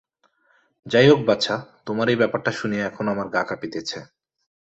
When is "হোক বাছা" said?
1.09-1.55